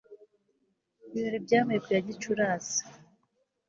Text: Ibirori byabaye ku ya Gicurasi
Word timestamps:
Ibirori 1.05 1.37
byabaye 1.45 1.79
ku 1.83 1.89
ya 1.95 2.01
Gicurasi 2.07 2.81